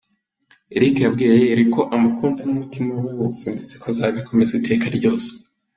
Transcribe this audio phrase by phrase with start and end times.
[0.75, 5.29] Eric yabwiye Yayeli ko amukunda n’umutima we wose ndetse ko azabikomeza iteka ryose.